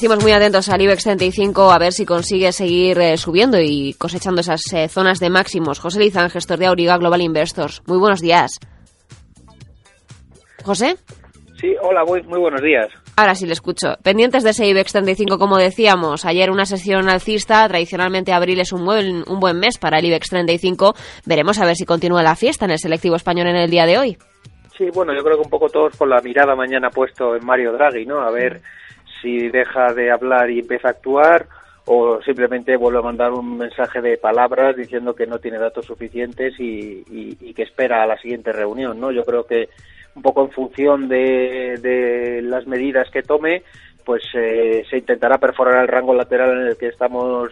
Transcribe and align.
Decimos, 0.00 0.22
muy 0.22 0.32
atentos 0.32 0.70
al 0.70 0.80
IBEX 0.80 1.02
35 1.02 1.70
a 1.70 1.78
ver 1.78 1.92
si 1.92 2.06
consigue 2.06 2.52
seguir 2.52 2.98
eh, 3.00 3.18
subiendo 3.18 3.58
y 3.60 3.92
cosechando 3.98 4.40
esas 4.40 4.62
eh, 4.72 4.88
zonas 4.88 5.20
de 5.20 5.28
máximos. 5.28 5.78
José 5.78 6.00
Lizán, 6.00 6.30
gestor 6.30 6.58
de 6.58 6.68
Auriga 6.68 6.96
Global 6.96 7.20
Investors. 7.20 7.82
Muy 7.86 7.98
buenos 7.98 8.22
días. 8.22 8.58
José. 10.64 10.96
Sí, 11.60 11.74
hola, 11.82 12.02
muy, 12.06 12.22
muy 12.22 12.38
buenos 12.38 12.62
días. 12.62 12.88
Ahora 13.14 13.34
sí 13.34 13.44
le 13.44 13.52
escucho. 13.52 13.88
Pendientes 14.02 14.42
de 14.42 14.50
ese 14.50 14.66
IBEX 14.68 14.92
35, 14.92 15.38
como 15.38 15.58
decíamos, 15.58 16.24
ayer 16.24 16.50
una 16.50 16.64
sesión 16.64 17.10
alcista, 17.10 17.68
tradicionalmente 17.68 18.32
abril 18.32 18.58
es 18.60 18.72
un 18.72 18.86
buen, 18.86 19.22
un 19.28 19.38
buen 19.38 19.58
mes 19.58 19.76
para 19.76 19.98
el 19.98 20.06
IBEX 20.06 20.30
35. 20.30 20.94
Veremos 21.26 21.58
a 21.58 21.66
ver 21.66 21.76
si 21.76 21.84
continúa 21.84 22.22
la 22.22 22.36
fiesta 22.36 22.64
en 22.64 22.70
el 22.70 22.78
selectivo 22.78 23.16
español 23.16 23.48
en 23.48 23.56
el 23.56 23.70
día 23.70 23.84
de 23.84 23.98
hoy. 23.98 24.16
Sí, 24.78 24.86
bueno, 24.94 25.12
yo 25.14 25.22
creo 25.22 25.36
que 25.36 25.44
un 25.44 25.50
poco 25.50 25.68
todos 25.68 25.94
con 25.94 26.08
la 26.08 26.22
mirada 26.22 26.56
mañana 26.56 26.88
puesto 26.88 27.36
en 27.36 27.44
Mario 27.44 27.72
Draghi, 27.72 28.06
¿no? 28.06 28.22
A 28.22 28.30
ver 28.30 28.62
si 29.20 29.48
deja 29.48 29.92
de 29.94 30.10
hablar 30.10 30.50
y 30.50 30.60
empieza 30.60 30.88
a 30.88 30.92
actuar 30.92 31.46
o 31.86 32.20
simplemente 32.22 32.76
vuelve 32.76 33.00
a 33.00 33.02
mandar 33.02 33.32
un 33.32 33.58
mensaje 33.58 34.00
de 34.00 34.16
palabras 34.16 34.76
diciendo 34.76 35.14
que 35.14 35.26
no 35.26 35.38
tiene 35.38 35.58
datos 35.58 35.86
suficientes 35.86 36.54
y, 36.58 37.02
que 37.54 37.62
espera 37.62 38.02
a 38.02 38.06
la 38.06 38.18
siguiente 38.18 38.52
reunión, 38.52 39.00
¿no? 39.00 39.10
Yo 39.10 39.24
creo 39.24 39.44
que 39.44 39.68
un 40.14 40.22
poco 40.22 40.42
en 40.42 40.50
función 40.50 41.08
de, 41.08 41.78
de 41.80 42.42
las 42.42 42.66
medidas 42.66 43.10
que 43.10 43.22
tome, 43.22 43.62
pues 44.04 44.22
eh, 44.34 44.84
se 44.88 44.98
intentará 44.98 45.38
perforar 45.38 45.82
el 45.82 45.88
rango 45.88 46.14
lateral 46.14 46.52
en 46.52 46.66
el 46.68 46.76
que 46.76 46.88
estamos 46.88 47.50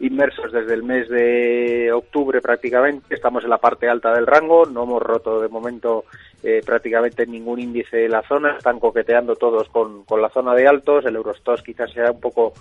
inmersos 0.00 0.50
desde 0.50 0.74
el 0.74 0.82
mes 0.82 1.08
de 1.08 1.92
octubre 1.92 2.40
prácticamente. 2.40 3.14
Estamos 3.14 3.44
en 3.44 3.50
la 3.50 3.58
parte 3.58 3.88
alta 3.88 4.12
del 4.12 4.26
rango, 4.26 4.66
no 4.66 4.84
hemos 4.84 5.02
roto 5.02 5.40
de 5.40 5.48
momento 5.48 6.04
eh, 6.42 6.62
prácticamente 6.64 7.26
ningún 7.26 7.60
índice 7.60 7.96
de 7.96 8.08
la 8.08 8.22
zona, 8.22 8.56
están 8.56 8.80
coqueteando 8.80 9.36
todos 9.36 9.68
con, 9.68 10.04
con 10.04 10.22
la 10.22 10.30
zona 10.30 10.54
de 10.54 10.66
altos, 10.66 11.04
el 11.04 11.16
Eurostox 11.16 11.62
quizás 11.62 11.90
sea 11.92 12.10
un 12.12 12.20
poco 12.20 12.52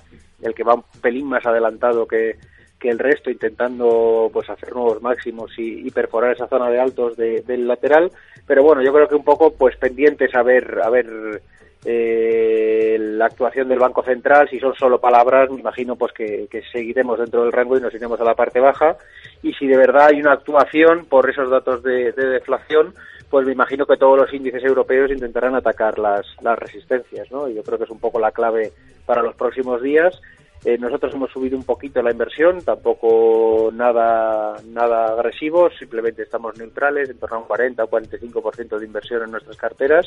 el 0.42 0.54
que 0.54 0.64
va 0.64 0.76
un 0.76 0.84
pelín 1.02 1.28
más 1.28 1.46
adelantado 1.46 2.08
que, 2.08 2.36
que 2.80 2.90
el 2.90 3.00
resto, 3.00 3.30
intentando 3.30 4.30
pues 4.32 4.50
hacer 4.50 4.74
nuevos 4.74 5.02
máximos 5.02 5.52
y, 5.58 5.88
y 5.88 5.92
perforar 5.92 6.34
esa 6.34 6.48
zona 6.48 6.70
de 6.70 6.80
altos 6.80 7.18
de, 7.18 7.42
del 7.42 7.68
lateral, 7.68 8.12
pero 8.48 8.64
bueno, 8.64 8.82
yo 8.82 8.94
creo 8.94 9.08
que 9.08 9.16
un 9.16 9.24
poco 9.24 9.54
pues 9.54 9.76
pendientes 9.78 10.34
a 10.34 10.44
ver, 10.44 10.80
a 10.84 10.90
ver 10.90 11.42
eh, 11.86 12.98
la 13.00 13.26
actuación 13.26 13.70
del 13.70 13.80
Banco 13.80 14.04
Central, 14.04 14.50
si 14.50 14.60
son 14.60 14.74
solo 14.76 15.00
palabras, 15.00 15.50
me 15.50 15.62
imagino 15.62 15.96
pues 15.96 16.12
que, 16.12 16.48
que, 16.52 16.62
seguiremos 16.72 17.20
dentro 17.20 17.44
del 17.44 17.54
rango 17.54 17.78
y 17.78 17.82
nos 17.82 17.94
iremos 17.94 18.20
a 18.20 18.26
la 18.26 18.36
parte 18.36 18.60
baja. 18.60 18.98
Y 19.42 19.54
si 19.54 19.66
de 19.66 19.78
verdad 19.78 20.08
hay 20.08 20.20
una 20.20 20.34
actuación 20.34 21.06
por 21.06 21.30
esos 21.30 21.50
datos 21.50 21.82
de, 21.84 22.12
de 22.12 22.28
deflación, 22.28 22.94
pues 23.30 23.46
me 23.46 23.52
imagino 23.52 23.86
que 23.86 23.98
todos 23.98 24.18
los 24.18 24.34
índices 24.34 24.64
europeos 24.64 25.12
intentarán 25.12 25.56
atacar 25.56 26.00
las, 26.00 26.26
las 26.42 26.58
resistencias, 26.58 27.32
¿no? 27.32 27.48
Y 27.48 27.56
yo 27.56 27.64
creo 27.64 27.78
que 27.78 27.84
es 27.84 27.90
un 27.90 28.00
poco 28.00 28.20
la 28.20 28.32
clave 28.32 28.72
para 29.06 29.22
los 29.22 29.36
próximos 29.36 29.82
días. 29.82 30.20
Eh, 30.66 30.78
nosotros 30.78 31.14
hemos 31.14 31.32
subido 31.32 31.58
un 31.58 31.64
poquito 31.64 32.02
la 32.02 32.12
inversión, 32.12 32.62
tampoco 32.62 33.72
nada 33.74 34.56
nada 34.68 35.14
agresivo, 35.14 35.70
simplemente 35.72 36.24
estamos 36.24 36.58
neutrales, 36.58 37.10
en 37.10 37.18
torno 37.18 37.38
a 37.38 37.40
un 37.40 37.46
40 37.46 37.84
o 37.84 37.90
45% 37.90 38.78
de 38.78 38.86
inversión 38.86 39.24
en 39.24 39.32
nuestras 39.32 39.56
carteras 39.56 40.06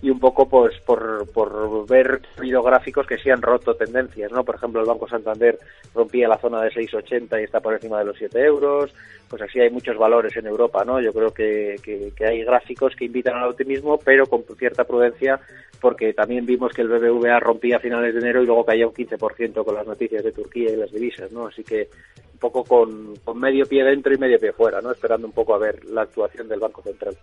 y 0.00 0.10
un 0.10 0.20
poco 0.20 0.48
pues 0.48 0.78
por, 0.86 1.28
por 1.32 1.86
ver 1.88 2.20
habido 2.36 2.62
gráficos 2.62 3.06
que 3.06 3.18
sí 3.18 3.30
han 3.30 3.42
roto 3.42 3.74
tendencias, 3.74 4.30
¿no? 4.30 4.44
Por 4.44 4.54
ejemplo, 4.54 4.80
el 4.80 4.86
Banco 4.86 5.08
Santander 5.08 5.58
rompía 5.94 6.28
la 6.28 6.38
zona 6.38 6.62
de 6.62 6.70
6,80 6.70 7.40
y 7.40 7.44
está 7.44 7.60
por 7.60 7.74
encima 7.74 7.98
de 7.98 8.04
los 8.04 8.16
7 8.16 8.38
euros, 8.44 8.94
pues 9.28 9.42
así 9.42 9.58
hay 9.58 9.70
muchos 9.70 9.96
valores 9.98 10.36
en 10.36 10.46
Europa, 10.46 10.84
¿no? 10.84 11.00
Yo 11.00 11.12
creo 11.12 11.32
que, 11.32 11.76
que, 11.82 12.12
que 12.16 12.26
hay 12.26 12.44
gráficos 12.44 12.94
que 12.94 13.06
invitan 13.06 13.36
al 13.36 13.50
optimismo, 13.50 13.98
pero 13.98 14.26
con 14.26 14.44
cierta 14.56 14.84
prudencia, 14.84 15.40
porque 15.80 16.12
también 16.12 16.46
vimos 16.46 16.72
que 16.72 16.82
el 16.82 16.88
BBVA 16.88 17.40
rompía 17.40 17.76
a 17.76 17.80
finales 17.80 18.14
de 18.14 18.20
enero 18.20 18.42
y 18.42 18.46
luego 18.46 18.64
caía 18.64 18.86
un 18.86 18.94
15% 18.94 19.64
con 19.64 19.74
las 19.74 19.86
noticias 19.88 20.22
de 20.22 20.32
Turquía 20.32 20.72
y 20.72 20.76
las 20.76 20.92
divisas, 20.92 21.32
¿no? 21.32 21.46
Así 21.46 21.64
que 21.64 21.88
un 22.32 22.38
poco 22.38 22.64
con, 22.64 23.14
medio 23.38 23.66
pie 23.66 23.82
dentro 23.82 24.14
y 24.14 24.18
medio 24.18 24.38
pie 24.38 24.52
fuera, 24.52 24.80
¿no? 24.80 24.92
Esperando 24.92 25.26
un 25.26 25.32
poco 25.32 25.54
a 25.54 25.58
ver 25.58 25.84
la 25.86 26.02
actuación 26.02 26.48
del 26.48 26.60
Banco 26.60 26.82
Central. 26.82 27.16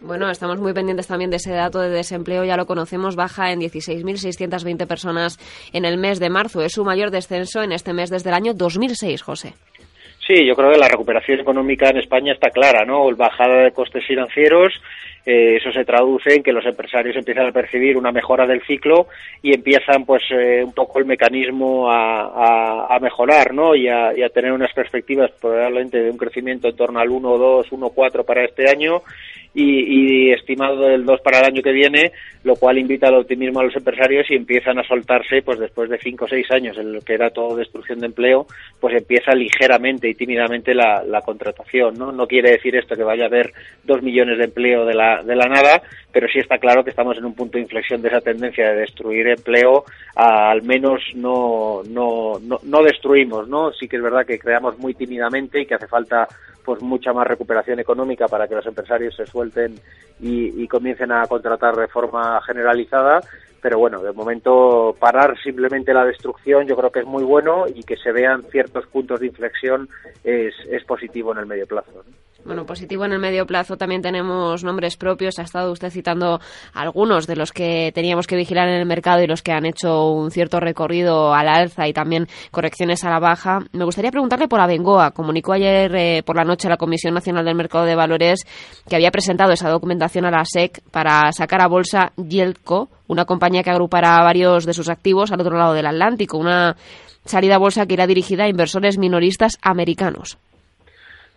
Bueno, 0.00 0.30
estamos 0.30 0.60
muy 0.60 0.72
pendientes 0.72 1.08
también 1.08 1.30
de 1.30 1.38
ese 1.38 1.52
dato 1.52 1.80
de 1.80 1.88
desempleo, 1.88 2.44
ya 2.44 2.56
lo 2.56 2.66
conocemos, 2.66 3.16
baja 3.16 3.50
en 3.50 3.60
16.620 3.60 4.86
personas 4.86 5.38
en 5.72 5.84
el 5.84 5.98
mes 5.98 6.20
de 6.20 6.30
marzo. 6.30 6.62
Es 6.62 6.72
su 6.72 6.84
mayor 6.84 7.10
descenso 7.10 7.62
en 7.62 7.72
este 7.72 7.92
mes 7.92 8.10
desde 8.10 8.28
el 8.28 8.34
año 8.34 8.54
2006, 8.54 9.22
José. 9.22 9.54
Sí, 10.28 10.44
yo 10.44 10.54
creo 10.54 10.70
que 10.70 10.78
la 10.78 10.88
recuperación 10.88 11.40
económica 11.40 11.88
en 11.88 11.96
España 11.96 12.34
está 12.34 12.50
clara, 12.50 12.84
¿no? 12.84 13.08
Bajada 13.16 13.62
de 13.62 13.72
costes 13.72 14.04
financieros, 14.06 14.74
eh, 15.24 15.56
eso 15.56 15.72
se 15.72 15.86
traduce 15.86 16.34
en 16.34 16.42
que 16.42 16.52
los 16.52 16.66
empresarios 16.66 17.16
empiezan 17.16 17.46
a 17.46 17.52
percibir 17.52 17.96
una 17.96 18.12
mejora 18.12 18.46
del 18.46 18.60
ciclo 18.66 19.06
y 19.40 19.54
empiezan, 19.54 20.04
pues, 20.04 20.22
eh, 20.30 20.62
un 20.62 20.74
poco 20.74 20.98
el 20.98 21.06
mecanismo 21.06 21.90
a, 21.90 22.94
a, 22.94 22.98
mejorar, 23.00 23.54
¿no? 23.54 23.74
Y 23.74 23.88
a, 23.88 24.14
y 24.14 24.22
a, 24.22 24.28
tener 24.28 24.52
unas 24.52 24.74
perspectivas 24.74 25.30
probablemente 25.40 26.02
de 26.02 26.10
un 26.10 26.18
crecimiento 26.18 26.68
en 26.68 26.76
torno 26.76 27.00
al 27.00 27.08
1, 27.08 27.38
2, 27.38 27.72
1, 27.72 27.88
4 27.88 28.24
para 28.24 28.44
este 28.44 28.68
año 28.68 29.00
y, 29.54 30.28
y, 30.28 30.32
estimado 30.32 30.80
del 30.80 31.04
2 31.04 31.20
para 31.20 31.40
el 31.40 31.46
año 31.46 31.62
que 31.62 31.72
viene, 31.72 32.12
lo 32.44 32.54
cual 32.56 32.78
invita 32.78 33.08
al 33.08 33.16
optimismo 33.16 33.60
a 33.60 33.64
los 33.64 33.76
empresarios 33.76 34.30
y 34.30 34.34
empiezan 34.34 34.78
a 34.78 34.86
soltarse, 34.86 35.42
pues 35.42 35.58
después 35.58 35.90
de 35.90 35.98
5 35.98 36.24
o 36.24 36.28
6 36.28 36.50
años 36.50 36.78
en 36.78 36.92
lo 36.92 37.00
que 37.00 37.14
era 37.14 37.30
todo 37.30 37.56
destrucción 37.56 38.00
de 38.00 38.06
empleo, 38.06 38.46
pues 38.80 38.94
empieza 38.96 39.32
ligeramente 39.32 40.08
y 40.08 40.14
tímidamente 40.14 40.74
la, 40.74 41.02
la 41.02 41.22
contratación, 41.22 41.94
¿no? 41.98 42.12
No 42.12 42.26
quiere 42.26 42.52
decir 42.52 42.76
esto 42.76 42.94
que 42.94 43.02
vaya 43.02 43.24
a 43.24 43.28
haber 43.28 43.52
2 43.84 44.02
millones 44.02 44.38
de 44.38 44.44
empleo 44.44 44.84
de 44.84 44.94
la, 44.94 45.22
de 45.22 45.34
la 45.34 45.46
nada, 45.46 45.82
pero 46.12 46.28
sí 46.28 46.38
está 46.38 46.58
claro 46.58 46.84
que 46.84 46.90
estamos 46.90 47.16
en 47.16 47.24
un 47.24 47.34
punto 47.34 47.58
de 47.58 47.62
inflexión 47.62 48.02
de 48.02 48.08
esa 48.08 48.20
tendencia 48.20 48.70
de 48.70 48.80
destruir 48.80 49.28
empleo, 49.28 49.84
al 50.14 50.62
menos 50.62 51.02
no, 51.14 51.82
no, 51.88 52.38
no, 52.40 52.58
no 52.62 52.82
destruimos, 52.82 53.48
¿no? 53.48 53.72
Sí 53.72 53.88
que 53.88 53.96
es 53.96 54.02
verdad 54.02 54.26
que 54.26 54.38
creamos 54.38 54.78
muy 54.78 54.94
tímidamente 54.94 55.60
y 55.60 55.66
que 55.66 55.74
hace 55.74 55.86
falta 55.86 56.26
pues 56.68 56.82
mucha 56.82 57.14
más 57.14 57.26
recuperación 57.26 57.80
económica 57.80 58.28
para 58.28 58.46
que 58.46 58.54
los 58.54 58.66
empresarios 58.66 59.16
se 59.16 59.24
suelten 59.24 59.76
y, 60.20 60.68
comiencen 60.68 61.10
a 61.12 61.26
contratar 61.26 61.74
de 61.76 61.88
forma 61.88 62.38
generalizada, 62.42 63.20
pero 63.62 63.78
bueno, 63.78 64.02
de 64.02 64.12
momento 64.12 64.94
parar 65.00 65.34
simplemente 65.42 65.94
la 65.94 66.04
destrucción 66.04 66.66
yo 66.66 66.76
creo 66.76 66.92
que 66.92 67.00
es 67.00 67.06
muy 67.06 67.24
bueno 67.24 67.64
y 67.74 67.84
que 67.84 67.96
se 67.96 68.12
vean 68.12 68.42
ciertos 68.50 68.86
puntos 68.88 69.20
de 69.20 69.28
inflexión 69.28 69.88
es, 70.22 70.54
es 70.70 70.84
positivo 70.84 71.32
en 71.32 71.38
el 71.38 71.46
medio 71.46 71.66
plazo. 71.66 71.90
¿no? 71.94 72.27
Bueno, 72.44 72.64
positivo 72.64 73.04
en 73.04 73.12
el 73.12 73.18
medio 73.18 73.46
plazo 73.46 73.76
también 73.76 74.00
tenemos 74.00 74.62
nombres 74.64 74.96
propios. 74.96 75.38
Ha 75.38 75.42
estado 75.42 75.72
usted 75.72 75.90
citando 75.90 76.40
algunos 76.72 77.26
de 77.26 77.36
los 77.36 77.52
que 77.52 77.90
teníamos 77.94 78.26
que 78.26 78.36
vigilar 78.36 78.68
en 78.68 78.76
el 78.76 78.86
mercado 78.86 79.22
y 79.22 79.26
los 79.26 79.42
que 79.42 79.52
han 79.52 79.66
hecho 79.66 80.12
un 80.12 80.30
cierto 80.30 80.60
recorrido 80.60 81.34
al 81.34 81.48
alza 81.48 81.88
y 81.88 81.92
también 81.92 82.28
correcciones 82.50 83.04
a 83.04 83.10
la 83.10 83.18
baja. 83.18 83.58
Me 83.72 83.84
gustaría 83.84 84.12
preguntarle 84.12 84.48
por 84.48 84.60
Abengoa. 84.60 85.10
Comunicó 85.10 85.52
ayer 85.52 85.94
eh, 85.94 86.22
por 86.24 86.36
la 86.36 86.44
noche 86.44 86.68
la 86.68 86.76
Comisión 86.76 87.12
Nacional 87.12 87.44
del 87.44 87.56
Mercado 87.56 87.84
de 87.84 87.96
Valores 87.96 88.46
que 88.88 88.96
había 88.96 89.10
presentado 89.10 89.52
esa 89.52 89.68
documentación 89.68 90.24
a 90.24 90.30
la 90.30 90.44
SEC 90.44 90.80
para 90.90 91.32
sacar 91.32 91.60
a 91.60 91.68
bolsa 91.68 92.12
Yelco, 92.16 92.88
una 93.08 93.24
compañía 93.24 93.62
que 93.62 93.70
agrupará 93.70 94.22
varios 94.22 94.64
de 94.64 94.74
sus 94.74 94.88
activos 94.88 95.32
al 95.32 95.40
otro 95.40 95.58
lado 95.58 95.74
del 95.74 95.86
Atlántico. 95.86 96.38
Una 96.38 96.76
salida 97.24 97.56
a 97.56 97.58
bolsa 97.58 97.84
que 97.84 97.94
irá 97.94 98.06
dirigida 98.06 98.44
a 98.44 98.48
inversores 98.48 98.96
minoristas 98.96 99.58
americanos. 99.60 100.38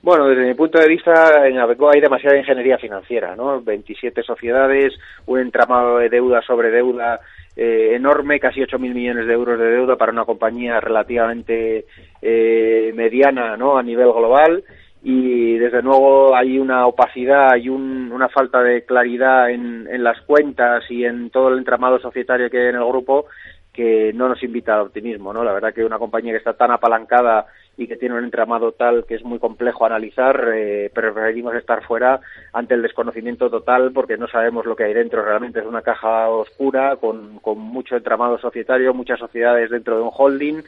Bueno, 0.04 0.28
desde 0.28 0.48
mi 0.48 0.56
punto 0.56 0.80
de 0.80 0.88
vista, 0.88 1.48
en 1.48 1.60
Abeco 1.60 1.92
hay 1.94 2.02
demasiada 2.02 2.36
ingeniería 2.36 2.80
financiera, 2.80 3.36
¿no? 3.36 3.62
27 3.62 4.24
sociedades, 4.24 4.94
un 5.28 5.40
entramado 5.40 6.00
de 6.00 6.10
deuda 6.10 6.42
sobre 6.42 6.72
deuda 6.72 7.20
eh, 7.56 7.92
enorme, 7.94 8.40
casi 8.40 8.62
8.000 8.62 8.80
millones 8.96 9.28
de 9.28 9.34
euros 9.34 9.60
de 9.60 9.66
deuda 9.66 9.98
para 9.98 10.12
una 10.12 10.26
compañía 10.26 10.80
relativamente 10.80 11.86
eh, 12.20 12.92
mediana, 12.96 13.56
¿no? 13.58 13.78
A 13.78 13.84
nivel 13.84 14.12
global 14.12 14.64
y 15.04 15.58
desde 15.58 15.84
luego 15.84 16.36
hay 16.36 16.58
una 16.58 16.88
opacidad 16.88 17.56
y 17.58 17.70
un, 17.70 18.12
una 18.12 18.30
falta 18.30 18.62
de 18.62 18.86
claridad 18.86 19.52
en, 19.52 19.88
en 19.88 20.04
las 20.04 20.20
cuentas 20.22 20.84
y 20.90 21.06
en 21.06 21.30
todo 21.30 21.50
el 21.50 21.60
entramado 21.60 22.00
societario 22.00 22.50
que 22.50 22.60
hay 22.60 22.68
en 22.70 22.76
el 22.76 22.86
grupo 22.86 23.26
que 23.74 24.12
no 24.14 24.28
nos 24.28 24.42
invita 24.44 24.74
al 24.74 24.88
optimismo, 24.88 25.34
¿no? 25.34 25.44
La 25.44 25.54
verdad 25.54 25.74
que 25.74 25.86
una 25.86 25.98
compañía 25.98 26.34
que 26.34 26.40
está 26.40 26.54
tan 26.54 26.72
apalancada 26.72 27.46
y 27.82 27.88
que 27.88 27.96
tiene 27.96 28.14
un 28.16 28.24
entramado 28.24 28.74
tal 28.74 29.06
que 29.06 29.16
es 29.16 29.24
muy 29.24 29.40
complejo 29.40 29.88
analizar, 29.88 30.52
eh, 30.54 30.92
preferimos 30.94 31.56
estar 31.56 31.84
fuera 31.84 32.20
ante 32.54 32.76
el 32.76 32.84
desconocimiento 32.84 33.50
total 33.50 33.92
porque 33.92 34.18
no 34.18 34.28
sabemos 34.28 34.68
lo 34.68 34.76
que 34.76 34.84
hay 34.84 34.94
dentro. 34.94 35.26
Realmente 35.26 35.62
es 35.62 35.66
una 35.66 35.82
caja 35.82 36.30
oscura 36.30 36.98
con, 36.98 37.40
con 37.40 37.58
mucho 37.58 37.96
entramado 37.96 38.38
societario, 38.38 38.94
muchas 38.94 39.18
sociedades 39.18 39.72
dentro 39.72 39.98
de 39.98 40.04
un 40.04 40.12
holding 40.14 40.62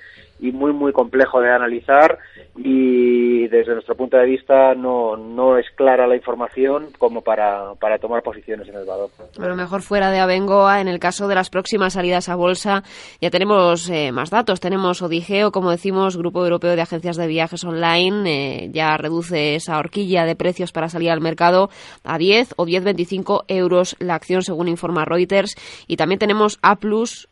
y 0.44 0.51
muy 0.51 0.74
muy 0.74 0.92
complejo 0.92 1.40
de 1.40 1.50
analizar 1.50 2.19
y 2.57 3.48
desde 3.48 3.74
nuestro 3.74 3.95
punto 3.95 4.18
de 4.18 4.25
vista 4.25 4.75
no, 4.75 5.16
no 5.16 5.57
es 5.57 5.66
clara 5.72 6.06
la 6.06 6.18
información 6.18 6.90
como 7.00 7.22
para, 7.22 7.75
para 7.80 7.98
tomar 7.98 8.22
posiciones 8.24 8.68
en 8.68 8.75
el 8.75 8.86
valor. 8.86 9.10
Bueno, 9.38 9.56
mejor 9.56 9.81
fuera 9.81 10.12
de 10.12 10.19
Abengoa, 10.19 10.81
en 10.81 10.90
el 10.90 11.00
caso 11.00 11.30
de 11.30 11.36
las 11.36 11.50
próximas 11.50 11.94
salidas 11.94 12.28
a 12.28 12.36
bolsa 12.36 12.84
ya 13.22 13.30
tenemos 13.30 13.90
eh, 13.90 14.12
más 14.12 14.31
datos, 14.31 14.60
tenemos 14.60 15.01
Odigeo, 15.01 15.54
como 15.54 15.72
decimos, 15.72 16.18
Grupo 16.18 16.44
Europeo 16.44 16.75
de 16.75 16.81
Agencias 16.81 17.16
de 17.16 17.28
Viajes 17.28 17.63
Online, 17.63 18.66
eh, 18.66 18.69
ya 18.74 18.98
reduce 18.98 19.56
esa 19.56 19.78
horquilla 19.80 20.25
de 20.25 20.36
precios 20.36 20.74
para 20.74 20.89
salir 20.89 21.10
al 21.10 21.22
mercado 21.22 21.69
a 22.04 22.18
10 22.18 22.56
o 22.57 22.66
10,25 22.66 23.46
euros 23.48 23.96
la 24.00 24.16
acción 24.16 24.42
según 24.42 24.68
informa 24.68 25.06
Reuters 25.06 25.56
y 25.88 25.96
también 25.96 26.19
tenemos 26.19 26.60
A 26.62 26.75
Plus 26.75 27.30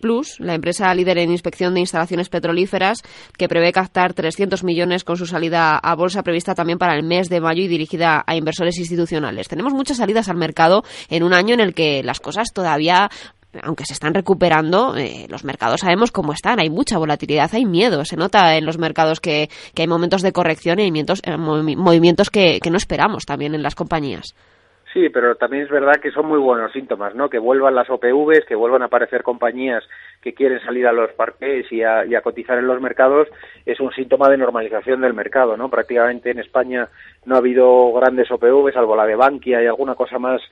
Plus, 0.00 0.40
la 0.40 0.54
empresa 0.54 0.92
líder 0.94 1.18
en 1.18 1.30
inspección 1.30 1.74
de 1.74 1.80
instalaciones 1.80 2.28
petrolíferas, 2.28 3.02
que 3.36 3.48
prevé 3.48 3.72
captar 3.72 4.14
300 4.14 4.64
millones 4.64 5.04
con 5.04 5.16
su 5.16 5.26
salida 5.26 5.76
a 5.76 5.94
bolsa 5.94 6.22
prevista 6.22 6.54
también 6.54 6.78
para 6.78 6.94
el 6.94 7.04
mes 7.04 7.28
de 7.28 7.40
mayo 7.40 7.62
y 7.62 7.68
dirigida 7.68 8.24
a 8.26 8.34
inversores 8.34 8.78
institucionales. 8.78 9.48
Tenemos 9.48 9.72
muchas 9.72 9.98
salidas 9.98 10.28
al 10.28 10.36
mercado 10.36 10.82
en 11.08 11.22
un 11.22 11.32
año 11.32 11.54
en 11.54 11.60
el 11.60 11.74
que 11.74 12.02
las 12.02 12.20
cosas 12.20 12.48
todavía 12.52 13.10
aunque 13.62 13.84
se 13.84 13.94
están 13.94 14.14
recuperando, 14.14 14.96
eh, 14.96 15.26
los 15.28 15.44
mercados 15.44 15.80
sabemos 15.80 16.12
cómo 16.12 16.32
están, 16.32 16.60
hay 16.60 16.70
mucha 16.70 16.98
volatilidad, 16.98 17.50
hay 17.52 17.64
miedo, 17.64 18.04
se 18.04 18.16
nota 18.16 18.56
en 18.56 18.64
los 18.64 18.78
mercados 18.78 19.20
que, 19.20 19.50
que 19.74 19.82
hay 19.82 19.88
momentos 19.88 20.22
de 20.22 20.32
corrección 20.32 20.78
y 20.78 20.84
movimientos, 20.84 21.20
eh, 21.24 21.36
movimientos 21.36 22.30
que, 22.30 22.60
que 22.60 22.70
no 22.70 22.76
esperamos 22.76 23.24
también 23.26 23.54
en 23.54 23.62
las 23.62 23.74
compañías. 23.74 24.34
Sí, 24.92 25.08
pero 25.08 25.36
también 25.36 25.62
es 25.62 25.70
verdad 25.70 26.00
que 26.02 26.10
son 26.10 26.26
muy 26.26 26.38
buenos 26.38 26.72
síntomas, 26.72 27.14
¿no? 27.14 27.30
Que 27.30 27.38
vuelvan 27.38 27.76
las 27.76 27.88
OPVs, 27.88 28.44
que 28.44 28.56
vuelvan 28.56 28.82
a 28.82 28.86
aparecer 28.86 29.22
compañías 29.22 29.84
que 30.20 30.34
quieren 30.34 30.60
salir 30.60 30.84
a 30.88 30.92
los 30.92 31.12
parques 31.12 31.70
y 31.70 31.82
a, 31.82 32.04
y 32.04 32.16
a, 32.16 32.22
cotizar 32.22 32.58
en 32.58 32.66
los 32.66 32.80
mercados, 32.80 33.28
es 33.64 33.78
un 33.78 33.92
síntoma 33.92 34.28
de 34.28 34.36
normalización 34.36 35.00
del 35.00 35.14
mercado, 35.14 35.56
¿no? 35.56 35.70
Prácticamente 35.70 36.30
en 36.30 36.40
España 36.40 36.88
no 37.24 37.36
ha 37.36 37.38
habido 37.38 37.92
grandes 37.92 38.30
OPVs, 38.32 38.74
salvo 38.74 38.96
la 38.96 39.06
de 39.06 39.14
Bankia 39.14 39.62
y 39.62 39.66
alguna 39.66 39.94
cosa 39.94 40.18
más 40.18 40.42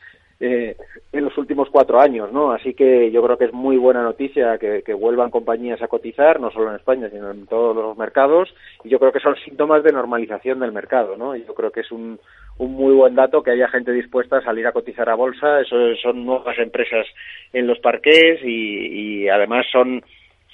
eh, 0.41 0.77
en 1.13 1.25
los 1.25 1.37
últimos 1.37 1.69
cuatro 1.71 2.01
años, 2.01 2.33
¿no? 2.33 2.53
Así 2.53 2.75
que 2.75 3.11
yo 3.11 3.23
creo 3.23 3.37
que 3.37 3.47
es 3.47 3.53
muy 3.53 3.77
buena 3.77 4.03
noticia 4.03 4.57
que, 4.59 4.95
vuelvan 4.95 5.31
compañías 5.31 5.83
a 5.83 5.89
cotizar, 5.89 6.39
no 6.39 6.51
solo 6.51 6.71
en 6.71 6.77
España, 6.77 7.09
sino 7.11 7.31
en 7.31 7.47
todos 7.47 7.75
los 7.75 7.99
mercados, 7.99 8.55
y 8.85 8.89
yo 8.89 8.99
creo 9.01 9.11
que 9.11 9.21
son 9.21 9.35
síntomas 9.45 9.83
de 9.83 9.93
normalización 9.93 10.61
del 10.61 10.71
mercado, 10.71 11.17
¿no? 11.17 11.35
Yo 11.35 11.55
creo 11.55 11.73
que 11.73 11.81
es 11.81 11.91
un, 11.91 12.21
un 12.59 12.73
muy 12.73 12.95
buen 12.95 13.17
dato 13.17 13.43
que 13.43 13.51
haya 13.51 13.69
gente 13.69 13.93
dispuesta 13.93 14.39
a 14.39 14.43
salir 14.43 14.67
a 14.67 14.73
cotizar 14.73 15.09
a 15.09 15.17
bolsa, 15.17 15.61
eso 15.61 15.77
son 16.03 16.25
nuevas 16.25 16.57
empresas 16.59 17.07
en 17.53 17.67
los 17.67 17.81
parques 17.81 18.41
y, 18.45 19.25
y 19.25 19.29
además 19.29 19.67
son 19.73 20.03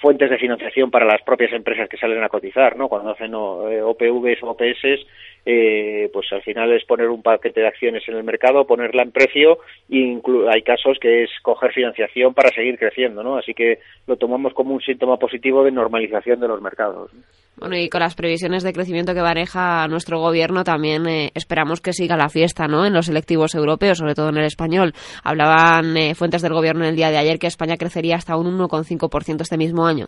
fuentes 0.01 0.29
de 0.29 0.37
financiación 0.37 0.91
para 0.91 1.05
las 1.05 1.21
propias 1.23 1.53
empresas 1.53 1.89
que 1.89 1.97
salen 1.97 2.23
a 2.23 2.29
cotizar, 2.29 2.75
¿no? 2.75 2.87
Cuando 2.87 3.11
hacen 3.11 3.33
OPVs 3.33 4.43
o 4.43 4.49
OPS, 4.49 4.83
eh, 5.45 5.94
pues 6.15 6.31
al 6.31 6.41
final 6.43 6.71
es 6.71 6.85
poner 6.85 7.09
un 7.09 7.21
paquete 7.21 7.59
de 7.59 7.67
acciones 7.67 8.01
en 8.07 8.15
el 8.15 8.23
mercado, 8.23 8.65
ponerla 8.65 9.03
en 9.03 9.11
precio 9.11 9.57
y 9.89 10.17
hay 10.49 10.61
casos 10.61 10.97
que 11.01 11.23
es 11.23 11.29
coger 11.41 11.73
financiación 11.73 12.33
para 12.33 12.55
seguir 12.55 12.79
creciendo, 12.79 13.21
¿no? 13.21 13.35
Así 13.35 13.53
que 13.53 13.79
lo 14.07 14.15
tomamos 14.15 14.53
como 14.53 14.73
un 14.73 14.79
síntoma 14.79 15.17
positivo 15.17 15.65
de 15.65 15.71
normalización 15.71 16.39
de 16.39 16.47
los 16.47 16.61
mercados. 16.61 17.11
Bueno, 17.57 17.75
y 17.75 17.89
con 17.89 17.99
las 17.99 18.15
previsiones 18.15 18.63
de 18.63 18.71
crecimiento 18.71 19.13
que 19.13 19.21
maneja 19.21 19.89
nuestro 19.89 20.19
gobierno 20.19 20.63
también 20.63 21.05
eh, 21.05 21.31
esperamos 21.35 21.81
que 21.81 21.91
siga 21.91 22.15
la 22.15 22.29
fiesta, 22.29 22.65
¿no? 22.69 22.85
En 22.85 22.93
los 22.93 23.07
selectivos 23.07 23.53
europeos, 23.53 23.97
sobre 23.97 24.15
todo 24.15 24.29
en 24.29 24.37
el 24.37 24.45
español. 24.45 24.93
Hablaban 25.21 25.97
eh, 25.97 26.15
fuentes 26.15 26.41
del 26.41 26.53
gobierno 26.53 26.85
en 26.85 26.91
el 26.91 26.95
día 26.95 27.09
de 27.09 27.17
ayer 27.17 27.39
que 27.39 27.47
España 27.47 27.75
crecería 27.75 28.15
hasta 28.15 28.37
un 28.37 28.57
1,5% 28.57 29.41
este 29.41 29.57
mismo 29.57 29.85
año. 29.85 30.05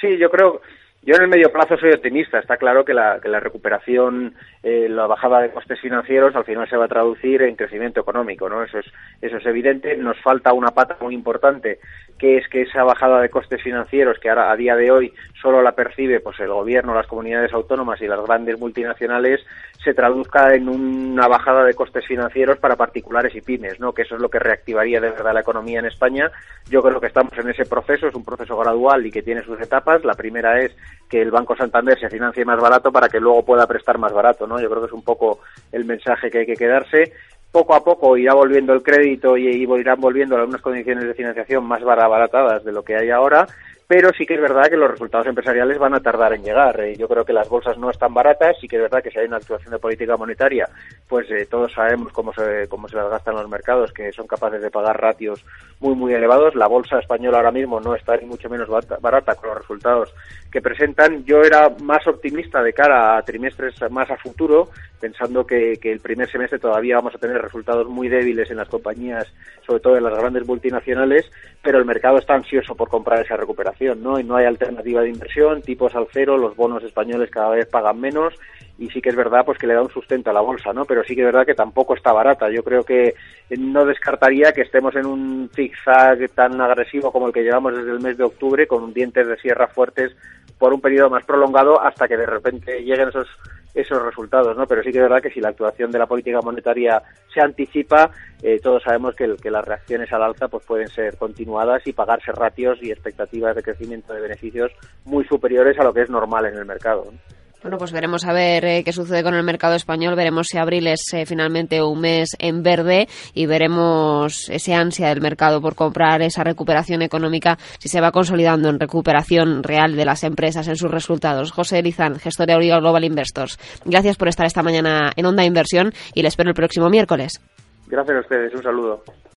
Sí, 0.00 0.16
yo 0.18 0.30
creo 0.30 0.62
yo 1.06 1.14
en 1.14 1.22
el 1.22 1.28
medio 1.28 1.52
plazo 1.52 1.76
soy 1.78 1.92
optimista. 1.92 2.40
Está 2.40 2.56
claro 2.56 2.84
que 2.84 2.92
la, 2.92 3.18
recuperación, 3.18 4.34
eh, 4.64 4.88
la 4.90 5.06
bajada 5.06 5.40
de 5.40 5.50
costes 5.50 5.80
financieros, 5.80 6.34
al 6.34 6.44
final 6.44 6.68
se 6.68 6.76
va 6.76 6.86
a 6.86 6.88
traducir 6.88 7.42
en 7.42 7.54
crecimiento 7.54 8.00
económico, 8.00 8.48
¿no? 8.48 8.64
Eso 8.64 8.80
es, 8.80 8.86
eso 9.22 9.36
es 9.36 9.46
evidente. 9.46 9.96
Nos 9.96 10.20
falta 10.20 10.52
una 10.52 10.72
pata 10.72 10.96
muy 11.00 11.14
importante, 11.14 11.78
que 12.18 12.38
es 12.38 12.48
que 12.48 12.62
esa 12.62 12.82
bajada 12.82 13.20
de 13.20 13.28
costes 13.28 13.62
financieros, 13.62 14.18
que 14.18 14.30
ahora 14.30 14.50
a 14.50 14.56
día 14.56 14.74
de 14.74 14.90
hoy 14.90 15.12
solo 15.40 15.62
la 15.62 15.76
percibe 15.76 16.18
pues 16.18 16.40
el 16.40 16.48
gobierno, 16.48 16.92
las 16.92 17.06
comunidades 17.06 17.52
autónomas 17.52 18.00
y 18.02 18.08
las 18.08 18.20
grandes 18.24 18.58
multinacionales, 18.58 19.46
se 19.84 19.94
traduzca 19.94 20.54
en 20.54 20.68
una 20.68 21.28
bajada 21.28 21.62
de 21.62 21.74
costes 21.74 22.04
financieros 22.04 22.58
para 22.58 22.74
particulares 22.74 23.32
y 23.36 23.40
pymes, 23.40 23.78
¿no? 23.78 23.92
Que 23.92 24.02
eso 24.02 24.16
es 24.16 24.20
lo 24.20 24.28
que 24.28 24.40
reactivaría 24.40 25.00
de 25.00 25.10
verdad 25.10 25.34
la 25.34 25.42
economía 25.42 25.78
en 25.78 25.86
España. 25.86 26.32
Yo 26.68 26.82
creo 26.82 27.00
que 27.00 27.06
estamos 27.06 27.32
en 27.38 27.50
ese 27.50 27.64
proceso, 27.66 28.08
es 28.08 28.14
un 28.16 28.24
proceso 28.24 28.56
gradual 28.56 29.06
y 29.06 29.12
que 29.12 29.22
tiene 29.22 29.44
sus 29.44 29.60
etapas. 29.60 30.04
La 30.04 30.14
primera 30.14 30.60
es 30.60 30.76
que 31.08 31.22
el 31.22 31.30
Banco 31.30 31.56
Santander 31.56 31.98
se 31.98 32.10
financie 32.10 32.44
más 32.44 32.60
barato 32.60 32.90
para 32.90 33.08
que 33.08 33.20
luego 33.20 33.44
pueda 33.44 33.66
prestar 33.66 33.98
más 33.98 34.12
barato, 34.12 34.46
¿no? 34.46 34.60
Yo 34.60 34.68
creo 34.68 34.82
que 34.82 34.88
es 34.88 34.92
un 34.92 35.04
poco 35.04 35.40
el 35.72 35.84
mensaje 35.84 36.30
que 36.30 36.38
hay 36.38 36.46
que 36.46 36.56
quedarse. 36.56 37.12
Poco 37.52 37.74
a 37.74 37.84
poco 37.84 38.16
irá 38.16 38.34
volviendo 38.34 38.72
el 38.72 38.82
crédito 38.82 39.36
y, 39.36 39.46
irán 39.46 40.00
volviendo 40.00 40.36
algunas 40.36 40.60
condiciones 40.60 41.04
de 41.04 41.14
financiación 41.14 41.64
más 41.64 41.82
baratadas 41.82 42.64
de 42.64 42.72
lo 42.72 42.82
que 42.82 42.96
hay 42.96 43.10
ahora 43.10 43.46
pero 43.86 44.10
sí 44.12 44.26
que 44.26 44.34
es 44.34 44.40
verdad 44.40 44.68
que 44.68 44.76
los 44.76 44.90
resultados 44.90 45.26
empresariales 45.28 45.78
van 45.78 45.94
a 45.94 46.00
tardar 46.00 46.32
en 46.32 46.42
llegar. 46.42 46.80
Eh, 46.80 46.96
yo 46.96 47.06
creo 47.06 47.24
que 47.24 47.32
las 47.32 47.48
bolsas 47.48 47.78
no 47.78 47.90
están 47.90 48.12
baratas, 48.12 48.56
sí 48.60 48.66
que 48.66 48.76
es 48.76 48.82
verdad 48.82 49.02
que 49.02 49.10
si 49.10 49.18
hay 49.18 49.26
una 49.26 49.36
actuación 49.36 49.70
de 49.70 49.78
política 49.78 50.16
monetaria, 50.16 50.68
pues 51.08 51.30
eh, 51.30 51.46
todos 51.48 51.72
sabemos 51.72 52.12
cómo 52.12 52.32
se, 52.32 52.66
cómo 52.68 52.88
se 52.88 52.96
las 52.96 53.08
gastan 53.08 53.36
los 53.36 53.48
mercados, 53.48 53.92
que 53.92 54.10
son 54.12 54.26
capaces 54.26 54.60
de 54.60 54.70
pagar 54.70 55.00
ratios 55.00 55.44
muy, 55.78 55.94
muy 55.94 56.12
elevados. 56.14 56.56
La 56.56 56.66
bolsa 56.66 56.98
española 56.98 57.38
ahora 57.38 57.52
mismo 57.52 57.80
no 57.80 57.94
está 57.94 58.16
ni 58.16 58.26
mucho 58.26 58.48
menos 58.50 58.68
barata 59.00 59.34
con 59.36 59.50
los 59.50 59.58
resultados 59.58 60.12
que 60.50 60.60
presentan. 60.60 61.24
Yo 61.24 61.42
era 61.42 61.70
más 61.82 62.06
optimista 62.06 62.62
de 62.62 62.72
cara 62.72 63.16
a 63.16 63.22
trimestres 63.22 63.74
más 63.90 64.10
a 64.10 64.16
futuro, 64.16 64.70
pensando 65.00 65.46
que, 65.46 65.74
que 65.80 65.92
el 65.92 66.00
primer 66.00 66.30
semestre 66.30 66.58
todavía 66.58 66.96
vamos 66.96 67.14
a 67.14 67.18
tener 67.18 67.40
resultados 67.40 67.88
muy 67.88 68.08
débiles 68.08 68.50
en 68.50 68.56
las 68.56 68.68
compañías, 68.68 69.26
sobre 69.66 69.80
todo 69.80 69.96
en 69.96 70.04
las 70.04 70.16
grandes 70.16 70.46
multinacionales, 70.46 71.30
pero 71.62 71.78
el 71.78 71.84
mercado 71.84 72.18
está 72.18 72.34
ansioso 72.34 72.74
por 72.74 72.88
comprar 72.88 73.24
esa 73.24 73.36
recuperación 73.36 73.66
¿no? 74.02 74.18
Y 74.18 74.24
no 74.24 74.36
hay 74.36 74.46
alternativa 74.46 75.02
de 75.02 75.10
inversión, 75.10 75.62
tipos 75.62 75.94
al 75.94 76.06
cero, 76.12 76.36
los 76.36 76.56
bonos 76.56 76.82
españoles 76.82 77.30
cada 77.30 77.50
vez 77.50 77.66
pagan 77.66 78.00
menos 78.00 78.34
y 78.78 78.88
sí 78.90 79.00
que 79.00 79.08
es 79.08 79.16
verdad 79.16 79.44
pues 79.44 79.58
que 79.58 79.66
le 79.66 79.74
da 79.74 79.82
un 79.82 79.90
sustento 79.90 80.30
a 80.30 80.32
la 80.32 80.40
bolsa, 80.40 80.72
¿no? 80.72 80.84
Pero 80.84 81.02
sí 81.04 81.14
que 81.14 81.22
es 81.22 81.26
verdad 81.26 81.46
que 81.46 81.54
tampoco 81.54 81.94
está 81.94 82.12
barata. 82.12 82.50
Yo 82.50 82.62
creo 82.62 82.82
que 82.82 83.14
no 83.58 83.84
descartaría 83.84 84.52
que 84.52 84.62
estemos 84.62 84.94
en 84.96 85.06
un 85.06 85.50
zigzag 85.54 86.28
tan 86.34 86.60
agresivo 86.60 87.10
como 87.10 87.28
el 87.28 87.32
que 87.32 87.42
llevamos 87.42 87.74
desde 87.74 87.90
el 87.90 88.00
mes 88.00 88.18
de 88.18 88.24
octubre 88.24 88.66
con 88.66 88.92
dientes 88.92 89.26
de 89.26 89.38
sierra 89.38 89.68
fuertes 89.68 90.14
por 90.58 90.72
un 90.72 90.80
periodo 90.80 91.10
más 91.10 91.24
prolongado 91.24 91.80
hasta 91.80 92.08
que 92.08 92.16
de 92.16 92.26
repente 92.26 92.82
lleguen 92.82 93.08
esos 93.08 93.28
esos 93.76 94.02
resultados, 94.02 94.56
¿no? 94.56 94.66
Pero 94.66 94.82
sí 94.82 94.90
que 94.90 94.98
es 94.98 95.02
verdad 95.02 95.22
que 95.22 95.30
si 95.30 95.40
la 95.40 95.50
actuación 95.50 95.92
de 95.92 95.98
la 95.98 96.06
política 96.06 96.40
monetaria 96.40 97.02
se 97.32 97.40
anticipa, 97.40 98.10
eh, 98.42 98.58
todos 98.60 98.82
sabemos 98.82 99.14
que, 99.14 99.36
que, 99.36 99.50
las 99.50 99.64
reacciones 99.64 100.10
al 100.12 100.22
alza 100.22 100.48
pues 100.48 100.64
pueden 100.64 100.88
ser 100.88 101.16
continuadas 101.16 101.86
y 101.86 101.92
pagarse 101.92 102.32
ratios 102.32 102.78
y 102.82 102.90
expectativas 102.90 103.54
de 103.54 103.62
crecimiento 103.62 104.14
de 104.14 104.22
beneficios 104.22 104.72
muy 105.04 105.24
superiores 105.26 105.78
a 105.78 105.84
lo 105.84 105.92
que 105.92 106.02
es 106.02 106.10
normal 106.10 106.46
en 106.46 106.56
el 106.56 106.64
mercado. 106.64 107.04
¿no? 107.12 107.35
Bueno, 107.62 107.78
pues 107.78 107.90
veremos 107.90 108.24
a 108.24 108.32
ver 108.32 108.64
eh, 108.64 108.82
qué 108.84 108.92
sucede 108.92 109.22
con 109.22 109.34
el 109.34 109.42
mercado 109.42 109.74
español. 109.74 110.14
Veremos 110.14 110.46
si 110.46 110.58
abril 110.58 110.86
es 110.86 111.12
eh, 111.14 111.26
finalmente 111.26 111.82
un 111.82 112.00
mes 112.00 112.36
en 112.38 112.62
verde 112.62 113.08
y 113.34 113.46
veremos 113.46 114.48
ese 114.50 114.74
ansia 114.74 115.08
del 115.08 115.20
mercado 115.20 115.60
por 115.60 115.74
comprar 115.74 116.22
esa 116.22 116.44
recuperación 116.44 117.02
económica 117.02 117.56
si 117.78 117.88
se 117.88 118.00
va 118.00 118.12
consolidando 118.12 118.68
en 118.68 118.78
recuperación 118.78 119.62
real 119.62 119.96
de 119.96 120.04
las 120.04 120.22
empresas 120.22 120.68
en 120.68 120.76
sus 120.76 120.90
resultados. 120.90 121.50
José 121.50 121.82
Lizán, 121.82 122.20
gestor 122.20 122.46
de 122.46 122.52
Auriga 122.52 122.78
Global 122.78 123.04
Investors. 123.04 123.58
Gracias 123.84 124.16
por 124.16 124.28
estar 124.28 124.46
esta 124.46 124.62
mañana 124.62 125.10
en 125.16 125.26
Onda 125.26 125.44
Inversión 125.44 125.92
y 126.14 126.22
le 126.22 126.28
espero 126.28 126.50
el 126.50 126.54
próximo 126.54 126.88
miércoles. 126.88 127.40
Gracias 127.88 128.16
a 128.16 128.20
ustedes. 128.20 128.54
Un 128.54 128.62
saludo. 128.62 129.02